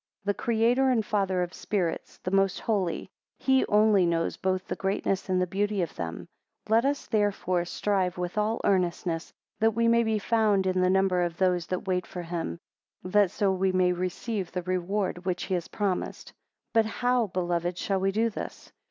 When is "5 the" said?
0.21-0.33